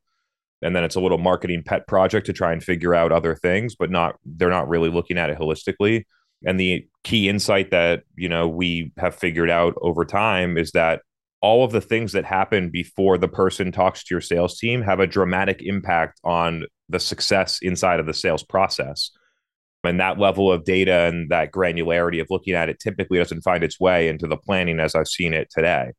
[0.61, 3.73] and then it's a little marketing pet project to try and figure out other things,
[3.75, 6.05] but not they're not really looking at it holistically.
[6.45, 11.01] And the key insight that you know we have figured out over time is that
[11.41, 14.99] all of the things that happen before the person talks to your sales team have
[14.99, 19.09] a dramatic impact on the success inside of the sales process
[19.83, 23.63] and that level of data and that granularity of looking at it typically doesn't find
[23.63, 25.91] its way into the planning as I've seen it today.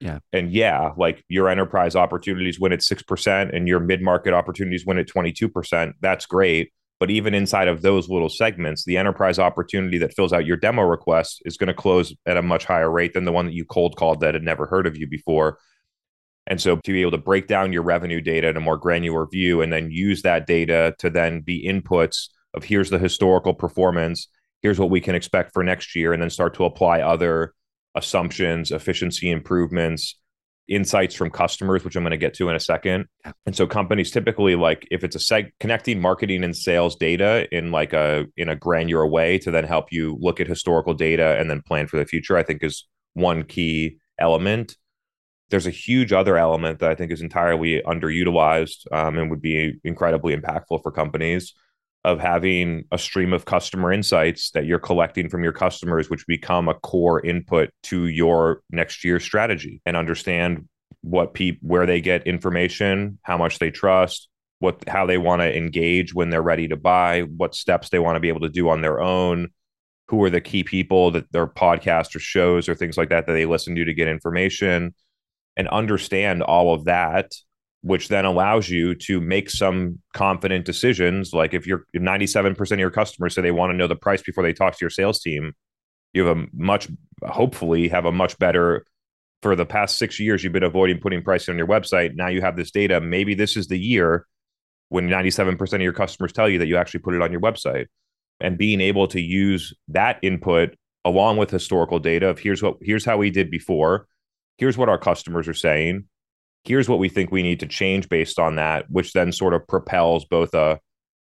[0.00, 0.18] Yeah.
[0.32, 4.98] And yeah, like your enterprise opportunities win at 6% and your mid market opportunities win
[4.98, 5.92] at 22%.
[6.00, 6.72] That's great.
[6.98, 10.82] But even inside of those little segments, the enterprise opportunity that fills out your demo
[10.82, 13.64] request is going to close at a much higher rate than the one that you
[13.64, 15.58] cold called that had never heard of you before.
[16.46, 19.26] And so to be able to break down your revenue data in a more granular
[19.26, 24.28] view and then use that data to then be inputs of here's the historical performance,
[24.62, 27.54] here's what we can expect for next year, and then start to apply other
[27.94, 30.16] assumptions, efficiency improvements,
[30.68, 33.06] insights from customers, which I'm going to get to in a second.
[33.44, 37.72] And so companies typically like if it's a seg connecting marketing and sales data in
[37.72, 41.50] like a in a granular way to then help you look at historical data and
[41.50, 44.76] then plan for the future, I think is one key element.
[45.50, 49.74] There's a huge other element that I think is entirely underutilized um, and would be
[49.82, 51.52] incredibly impactful for companies
[52.04, 56.68] of having a stream of customer insights that you're collecting from your customers, which become
[56.68, 60.66] a core input to your next year strategy and understand
[61.02, 64.28] what people where they get information, how much they trust,
[64.60, 68.16] what how they want to engage when they're ready to buy, what steps they want
[68.16, 69.48] to be able to do on their own,
[70.08, 73.32] who are the key people that their podcasts or shows or things like that that
[73.32, 74.94] they listen to to get information
[75.56, 77.34] and understand all of that
[77.82, 81.32] which then allows you to make some confident decisions.
[81.32, 84.44] Like if you're 97% of your customers say they want to know the price before
[84.44, 85.54] they talk to your sales team,
[86.12, 86.88] you have a much,
[87.24, 88.84] hopefully, have a much better.
[89.42, 92.14] For the past six years, you've been avoiding putting pricing on your website.
[92.14, 93.00] Now you have this data.
[93.00, 94.26] Maybe this is the year
[94.90, 97.86] when 97% of your customers tell you that you actually put it on your website.
[98.40, 103.04] And being able to use that input along with historical data of here's what here's
[103.04, 104.06] how we did before,
[104.58, 106.04] here's what our customers are saying,
[106.64, 109.66] here's what we think we need to change based on that which then sort of
[109.66, 110.78] propels both a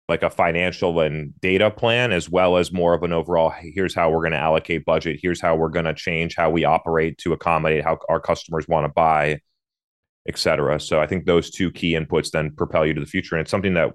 [0.08, 4.10] like a financial and data plan as well as more of an overall here's how
[4.10, 5.18] we're going to allocate budget.
[5.22, 8.86] Here's how we're going to change how we operate to accommodate how our customers want
[8.86, 9.40] to buy
[10.26, 10.80] et cetera.
[10.80, 13.36] So i think those two key inputs then propel you to the future.
[13.36, 13.94] And it's something that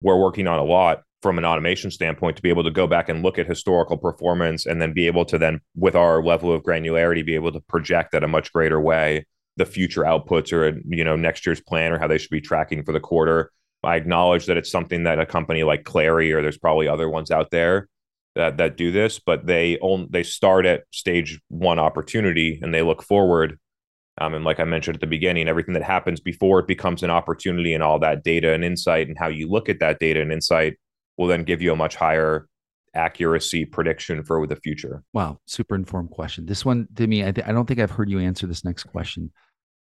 [0.00, 3.08] we're working on a lot from an automation standpoint to be able to go back
[3.08, 6.62] and look at historical performance and then be able to then with our level of
[6.62, 9.24] granularity be able to project at a much greater way
[9.56, 12.82] the future outputs or you know next year's plan or how they should be tracking
[12.82, 13.50] for the quarter.
[13.84, 17.30] I acknowledge that it's something that a company like Clari or there's probably other ones
[17.30, 17.88] out there
[18.34, 22.82] that that do this, but they own they start at stage one opportunity and they
[22.82, 23.58] look forward.
[24.20, 27.10] Um, and like I mentioned at the beginning, everything that happens before it becomes an
[27.10, 30.30] opportunity and all that data and insight and how you look at that data and
[30.30, 30.78] insight
[31.16, 32.46] will then give you a much higher
[32.94, 35.02] accuracy prediction for the future?
[35.12, 36.46] Wow, super informed question.
[36.46, 38.84] This one to me, I, th- I don't think I've heard you answer this next
[38.84, 39.32] question,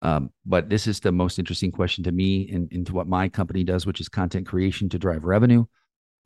[0.01, 3.63] um, but this is the most interesting question to me and into what my company
[3.63, 5.65] does, which is content creation to drive revenue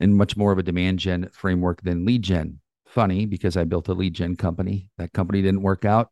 [0.00, 2.58] and much more of a demand gen framework than lead gen.
[2.86, 4.90] Funny because I built a lead gen company.
[4.98, 6.10] That company didn't work out.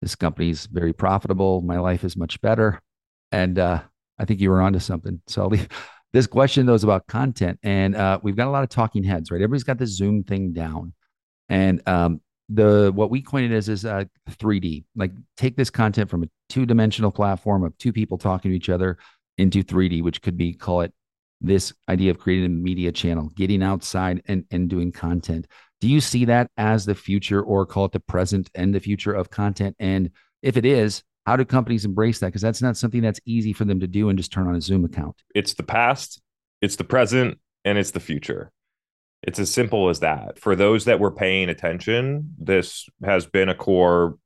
[0.00, 1.60] This company's very profitable.
[1.60, 2.80] My life is much better.
[3.32, 3.82] And uh,
[4.18, 5.20] I think you were onto something.
[5.26, 5.68] So I'll leave,
[6.14, 9.32] this question though is about content, and uh, we've got a lot of talking heads,
[9.32, 9.38] right?
[9.38, 10.94] Everybody's got the Zoom thing down,
[11.48, 14.84] and um, the what we coined it as is uh, 3D.
[14.94, 18.68] Like take this content from a two dimensional platform of two people talking to each
[18.68, 18.96] other
[19.38, 20.92] into 3D, which could be call it
[21.40, 25.48] this idea of creating a media channel, getting outside and and doing content.
[25.80, 29.12] Do you see that as the future, or call it the present and the future
[29.12, 29.74] of content?
[29.80, 32.26] And if it is, how do companies embrace that?
[32.26, 34.60] Because that's not something that's easy for them to do and just turn on a
[34.60, 35.16] Zoom account.
[35.34, 36.20] It's the past,
[36.60, 38.52] it's the present, and it's the future.
[39.22, 40.38] It's as simple as that.
[40.38, 44.18] For those that were paying attention, this has been a core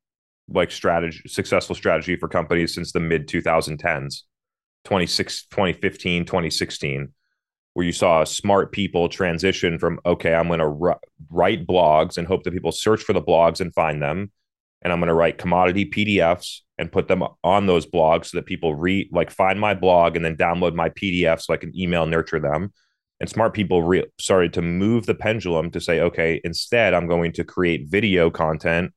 [0.50, 4.22] like strategy successful strategy for companies since the mid 2010s
[4.84, 7.12] 26 2015 2016
[7.74, 10.98] where you saw smart people transition from okay i'm going to
[11.30, 14.30] write blogs and hope that people search for the blogs and find them
[14.80, 18.46] and i'm going to write commodity pdfs and put them on those blogs so that
[18.46, 22.06] people read like find my blog and then download my pdf so i can email
[22.06, 22.72] nurture them.
[23.20, 27.32] And smart people re- started to move the pendulum to say okay instead i'm going
[27.32, 28.92] to create video content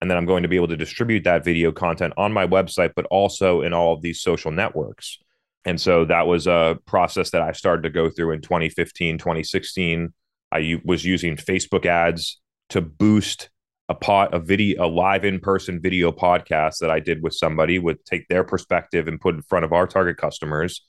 [0.00, 2.92] and then i'm going to be able to distribute that video content on my website
[2.96, 5.18] but also in all of these social networks.
[5.64, 10.14] And so that was a process that i started to go through in 2015 2016
[10.50, 13.50] i was using facebook ads to boost
[13.88, 18.04] a pot a video a live in-person video podcast that I did with somebody would
[18.04, 20.84] take their perspective and put in front of our target customers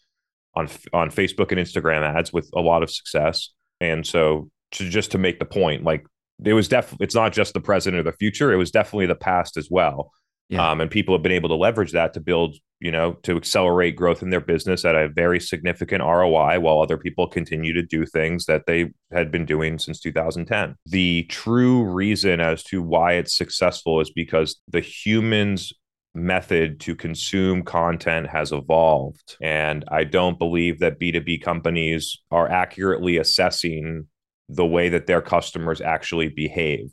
[0.55, 3.49] on on Facebook and Instagram ads with a lot of success.
[3.79, 6.05] And so to just to make the point, like
[6.43, 9.15] it was definitely it's not just the present or the future, it was definitely the
[9.15, 10.11] past as well.
[10.49, 10.71] Yeah.
[10.71, 13.95] Um, and people have been able to leverage that to build, you know, to accelerate
[13.95, 18.05] growth in their business at a very significant ROI while other people continue to do
[18.05, 20.75] things that they had been doing since 2010.
[20.87, 25.71] The true reason as to why it's successful is because the humans
[26.15, 29.37] method to consume content has evolved.
[29.41, 34.07] And I don't believe that B2B companies are accurately assessing
[34.47, 36.91] the way that their customers actually behave.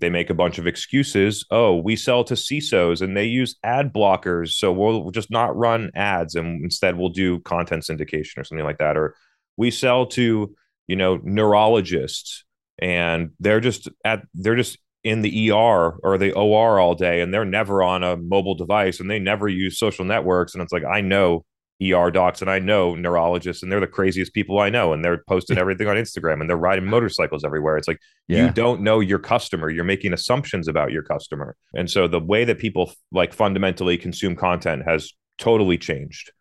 [0.00, 1.46] They make a bunch of excuses.
[1.50, 4.54] Oh, we sell to CISOs and they use ad blockers.
[4.54, 8.78] So we'll just not run ads and instead we'll do content syndication or something like
[8.78, 8.96] that.
[8.96, 9.14] Or
[9.56, 10.54] we sell to,
[10.88, 12.44] you know, neurologists
[12.78, 17.32] and they're just at they're just in the ER or the OR all day and
[17.32, 20.54] they're never on a mobile device and they never use social networks.
[20.54, 21.44] And it's like, I know
[21.82, 25.22] ER docs and I know neurologists and they're the craziest people I know and they're
[25.28, 27.76] posting everything on Instagram and they're riding motorcycles everywhere.
[27.76, 27.98] It's like
[28.28, 28.46] yeah.
[28.46, 31.56] you don't know your customer, you're making assumptions about your customer.
[31.74, 36.32] And so the way that people like fundamentally consume content has totally changed.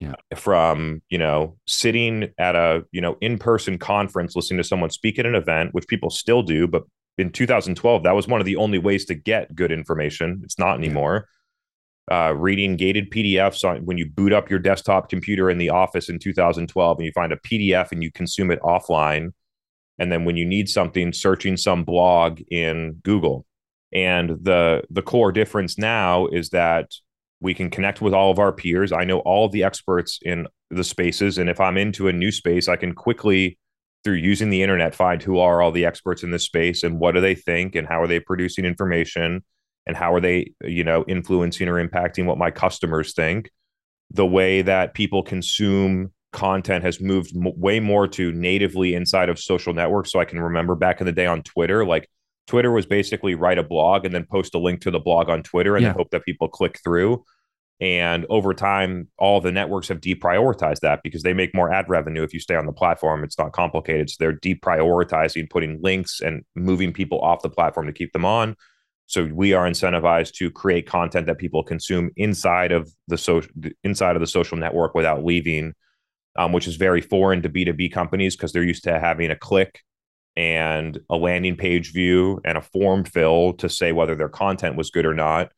[0.00, 0.14] Yeah.
[0.34, 5.26] From, you know, sitting at a, you know, in-person conference listening to someone speak at
[5.26, 6.82] an event, which people still do, but
[7.18, 10.78] in 2012 that was one of the only ways to get good information it's not
[10.78, 11.41] anymore yeah.
[12.10, 16.08] Uh, reading gated pdfs on when you boot up your desktop computer in the office
[16.08, 19.32] in 2012 and you find a pdf and you consume it offline.
[19.98, 23.46] And then when you need something searching some blog in google.
[23.92, 26.90] And the the core difference now is that
[27.40, 28.92] we can connect with all of our peers.
[28.92, 31.38] I know all of the experts in the spaces.
[31.38, 33.58] And if i'm into a new space i can quickly
[34.04, 37.12] through using the internet find who are all the experts in this space and what
[37.12, 39.44] do they think and how are they producing information
[39.86, 43.50] and how are they you know influencing or impacting what my customers think
[44.10, 49.38] the way that people consume content has moved m- way more to natively inside of
[49.38, 52.08] social networks so i can remember back in the day on twitter like
[52.46, 55.42] twitter was basically write a blog and then post a link to the blog on
[55.42, 55.88] twitter and yeah.
[55.88, 57.22] then hope that people click through
[57.82, 62.22] and over time, all the networks have deprioritized that because they make more ad revenue
[62.22, 63.24] if you stay on the platform.
[63.24, 64.08] It's not complicated.
[64.08, 68.54] So they're deprioritizing putting links and moving people off the platform to keep them on.
[69.12, 73.50] So we are incentivized to create content that people consume inside of the social
[73.84, 75.74] inside of the social network without leaving,
[76.36, 79.30] um, which is very foreign to B two B companies because they're used to having
[79.30, 79.80] a click
[80.34, 84.90] and a landing page view and a form fill to say whether their content was
[84.90, 85.52] good or not.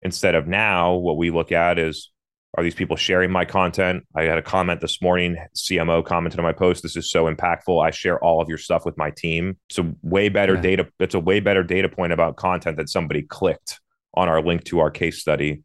[0.00, 2.10] Instead of now what we look at is
[2.56, 4.06] are these people sharing my content?
[4.14, 7.84] I had a comment this morning cmo commented on my post this is so impactful.
[7.84, 9.58] I share all of your stuff with my team.
[9.68, 10.60] It's a way better yeah.
[10.60, 13.80] data it's a way better data point about content that somebody clicked
[14.14, 15.62] on our link to our case study.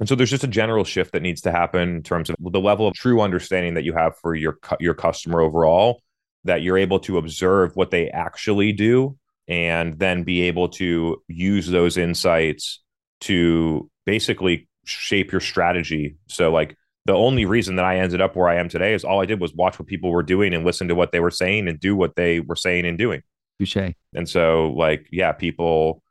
[0.00, 2.60] And so there's just a general shift that needs to happen in terms of the
[2.60, 6.02] level of true understanding that you have for your your customer overall
[6.44, 9.16] that you're able to observe what they actually do
[9.46, 12.82] and then be able to use those insights
[13.20, 16.16] to basically shape your strategy.
[16.28, 16.76] So like
[17.06, 19.40] the only reason that I ended up where I am today is all I did
[19.40, 21.94] was watch what people were doing and listen to what they were saying and do
[21.94, 23.22] what they were saying and doing.
[23.58, 23.92] Touche.
[24.14, 26.02] And so like yeah, people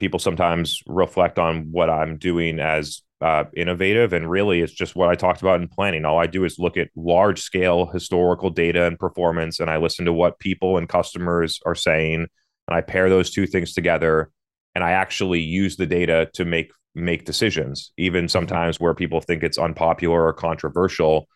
[0.00, 5.08] people sometimes reflect on what I'm doing as uh, innovative and really it's just what
[5.08, 6.04] I talked about in planning.
[6.04, 10.04] All I do is look at large scale historical data and performance and I listen
[10.04, 12.26] to what people and customers are saying
[12.68, 14.30] and I pair those two things together
[14.74, 18.30] and I actually use the data to make make decisions, even mm-hmm.
[18.30, 21.28] sometimes where people think it's unpopular or controversial.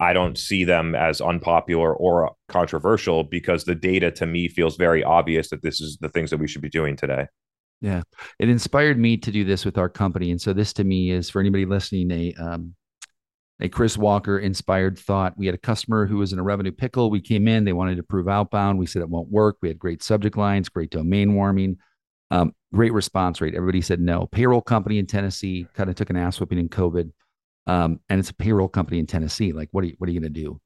[0.00, 5.04] I don't see them as unpopular or controversial because the data to me feels very
[5.04, 7.26] obvious that this is the things that we should be doing today.
[7.82, 8.02] Yeah,
[8.38, 11.30] it inspired me to do this with our company, and so this to me is
[11.30, 12.74] for anybody listening a um,
[13.60, 15.36] a Chris Walker inspired thought.
[15.36, 17.10] We had a customer who was in a revenue pickle.
[17.10, 18.78] We came in, they wanted to prove outbound.
[18.78, 19.58] We said it won't work.
[19.60, 21.76] We had great subject lines, great domain warming.
[22.30, 23.54] Um, great response rate.
[23.54, 24.26] Everybody said no.
[24.30, 27.10] Payroll company in Tennessee kind of took an ass whipping in COVID.
[27.66, 29.52] Um, and it's a payroll company in Tennessee.
[29.52, 30.60] Like, what are you, what are you going to do?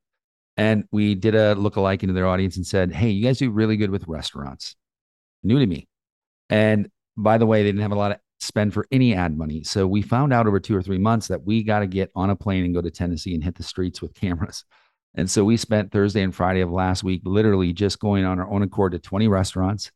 [0.56, 3.76] And we did a look-alike into their audience and said, Hey, you guys do really
[3.76, 4.76] good with restaurants.
[5.42, 5.88] New to me.
[6.48, 9.64] And by the way, they didn't have a lot of spend for any ad money.
[9.64, 12.30] So we found out over two or three months that we got to get on
[12.30, 14.64] a plane and go to Tennessee and hit the streets with cameras.
[15.16, 18.50] And so we spent Thursday and Friday of last week literally just going on our
[18.50, 19.90] own accord to 20 restaurants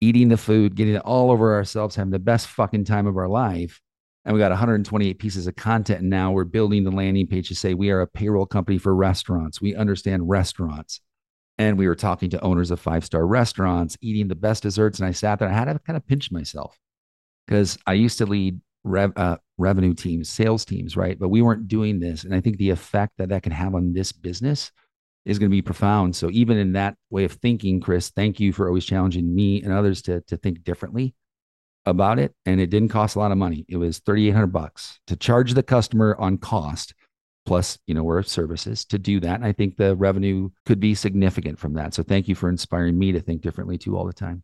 [0.00, 3.28] eating the food, getting it all over ourselves, having the best fucking time of our
[3.28, 3.80] life.
[4.24, 6.00] And we got 128 pieces of content.
[6.00, 8.94] And now we're building the landing page to say we are a payroll company for
[8.94, 9.60] restaurants.
[9.60, 11.00] We understand restaurants.
[11.58, 14.98] And we were talking to owners of five star restaurants, eating the best desserts.
[14.98, 16.76] And I sat there, I had to kind of pinch myself
[17.46, 21.18] because I used to lead rev, uh, revenue teams, sales teams, right?
[21.18, 22.24] But we weren't doing this.
[22.24, 24.70] And I think the effect that that can have on this business
[25.26, 26.16] is going to be profound.
[26.16, 29.72] So even in that way of thinking, Chris, thank you for always challenging me and
[29.72, 31.14] others to to think differently
[31.84, 32.34] about it.
[32.46, 33.66] And it didn't cost a lot of money.
[33.68, 36.94] It was 3,800 bucks to charge the customer on cost
[37.46, 39.36] plus, you know, we're services to do that.
[39.36, 41.94] And I think the revenue could be significant from that.
[41.94, 44.42] So thank you for inspiring me to think differently too all the time.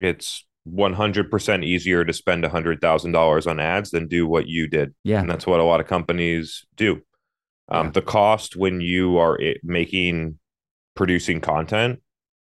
[0.00, 4.94] It's 100% easier to spend $100,000 on ads than do what you did.
[5.04, 5.20] Yeah.
[5.20, 7.02] And that's what a lot of companies do.
[7.68, 7.92] Um, Yeah.
[7.92, 10.38] The cost when you are making,
[10.94, 12.00] producing content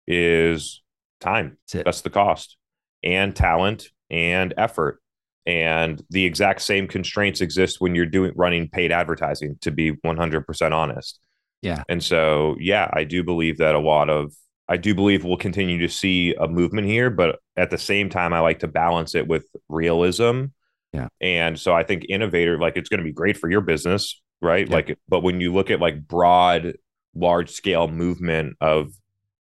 [0.07, 0.83] is
[1.21, 1.59] time.
[1.67, 1.83] That's.
[1.85, 2.57] That's the cost
[3.03, 5.01] and talent and effort.
[5.45, 10.73] And the exact same constraints exist when you're doing running paid advertising, to be 100%
[10.73, 11.19] honest.
[11.63, 11.83] Yeah.
[11.89, 14.33] And so, yeah, I do believe that a lot of,
[14.69, 18.33] I do believe we'll continue to see a movement here, but at the same time,
[18.33, 20.47] I like to balance it with realism.
[20.93, 21.09] Yeah.
[21.21, 24.69] And so I think innovator, like it's going to be great for your business, right?
[24.69, 24.75] Yeah.
[24.75, 26.75] Like, but when you look at like broad,
[27.15, 28.93] large scale movement of,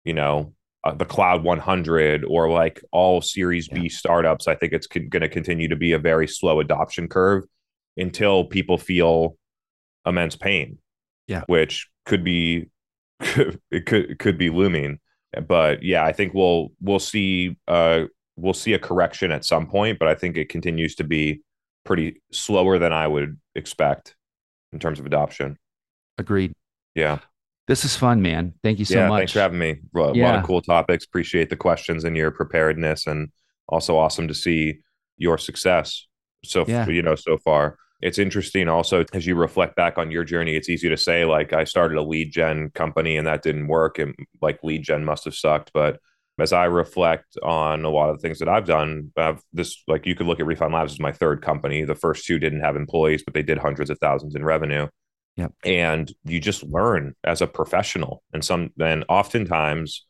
[0.04, 0.52] you know,
[0.84, 5.22] uh, the cloud 100 or like all series b startups i think it's con- going
[5.22, 7.42] to continue to be a very slow adoption curve
[7.96, 9.36] until people feel
[10.06, 10.78] immense pain
[11.26, 11.42] Yeah.
[11.48, 12.68] which could be
[13.20, 15.00] it could it could be looming
[15.48, 18.04] but yeah i think we'll we'll see uh
[18.36, 21.40] we'll see a correction at some point but i think it continues to be
[21.84, 24.14] pretty slower than i would expect
[24.72, 25.56] in terms of adoption
[26.18, 26.52] Agreed.
[26.94, 27.18] yeah
[27.68, 28.54] This is fun, man.
[28.62, 29.18] Thank you so yeah, much.
[29.20, 29.80] thanks for having me.
[29.94, 30.38] A lot Yeah.
[30.40, 31.04] of cool topics.
[31.04, 33.28] Appreciate the questions and your preparedness, and
[33.68, 34.80] also awesome to see
[35.18, 36.06] your success.
[36.44, 36.86] So Yeah.
[36.88, 38.68] you know, so far, it's interesting.
[38.68, 41.98] Also, as you reflect back on your journey, it's easy to say like I started
[41.98, 45.72] a lead gen company and that didn't work, and like lead gen must have sucked.
[45.74, 45.98] But
[46.38, 50.06] as I reflect on a lot of the things that I've done, I've this like
[50.06, 51.84] you could look at Refine Labs as my third company.
[51.84, 54.88] The first two didn't have employees, but they did hundreds of thousands in revenue
[55.36, 55.52] Yep.
[55.64, 60.06] and you just learn as a professional and some then oftentimes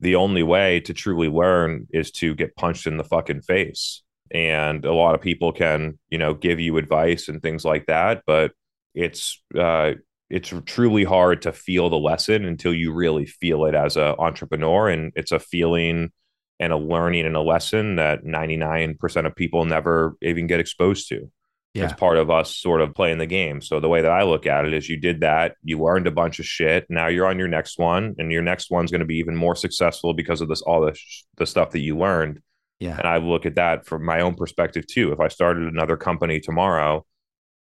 [0.00, 4.86] the only way to truly learn is to get punched in the fucking face and
[4.86, 8.52] a lot of people can you know give you advice and things like that but
[8.94, 9.92] it's uh
[10.30, 14.88] it's truly hard to feel the lesson until you really feel it as a entrepreneur
[14.88, 16.10] and it's a feeling
[16.60, 21.30] and a learning and a lesson that 99% of people never even get exposed to
[21.74, 21.84] Yeah.
[21.84, 23.60] it's part of us sort of playing the game.
[23.60, 26.10] So the way that I look at it is you did that, you learned a
[26.10, 26.86] bunch of shit.
[26.90, 29.56] Now you're on your next one, and your next one's going to be even more
[29.56, 30.98] successful because of this all the
[31.38, 32.40] the stuff that you learned.
[32.78, 32.96] Yeah.
[32.98, 35.12] And I look at that from my own perspective too.
[35.12, 37.04] If I started another company tomorrow,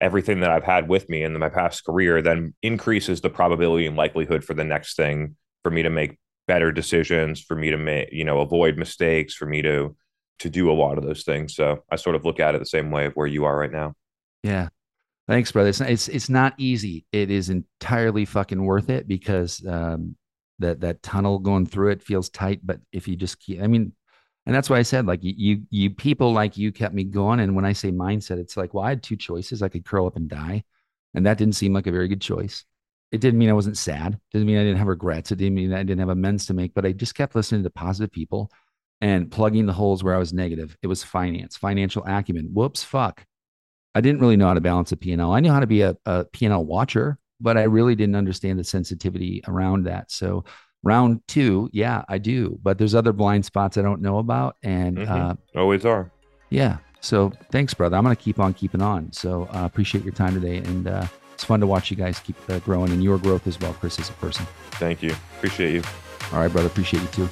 [0.04, 3.95] everything that I've had with me in my past career then increases the probability and
[3.95, 8.10] likelihood for the next thing for me to make better decisions, for me to make,
[8.12, 9.95] you know, avoid mistakes, for me to
[10.39, 11.56] to do a lot of those things.
[11.56, 13.72] So I sort of look at it the same way of where you are right
[13.72, 13.93] now.
[14.43, 14.68] Yeah.
[15.28, 15.70] Thanks, brother.
[15.70, 17.06] It's, it's it's not easy.
[17.14, 20.18] It is entirely fucking worth it because um,
[20.60, 22.60] that that tunnel going through it feels tight.
[22.62, 23.93] But if you just keep, I mean,
[24.46, 27.39] and that's why I said like you you, people like you kept me going.
[27.39, 29.62] And when I say mindset, it's like well, I had two choices.
[29.62, 30.64] I could curl up and die,
[31.14, 32.66] and that didn't seem like a very good choice.
[33.12, 34.14] It didn't mean I wasn't sad.
[34.14, 35.32] It didn't mean I didn't have regrets.
[35.32, 36.74] It didn't mean I didn't have amends to make.
[36.74, 38.52] But I just kept listening to positive people
[39.02, 40.78] and plugging the holes where I was negative.
[40.82, 42.50] It was finance, financial acumen.
[42.54, 43.26] Whoops, fuck.
[43.94, 45.32] I didn't really know how to balance a P&L.
[45.32, 48.64] I knew how to be a, a P&L watcher, but I really didn't understand the
[48.64, 50.10] sensitivity around that.
[50.10, 50.46] So
[50.84, 52.59] round two, yeah, I do.
[52.61, 54.57] But there's other blind spots I don't know about.
[54.63, 55.09] And Mhm.
[55.55, 56.11] uh, Always are.
[56.49, 57.97] yeah, so thanks, brother.
[57.97, 59.11] I'm going to keep on keeping on.
[59.13, 60.57] So uh, appreciate your time today.
[60.57, 63.59] And uh, it's fun to watch you guys keep uh, growing and your growth as
[63.59, 64.45] well, Chris, as a person.
[64.73, 65.15] Thank you.
[65.38, 65.81] Appreciate you.
[66.31, 66.67] All right, brother.
[66.67, 67.29] Appreciate you too.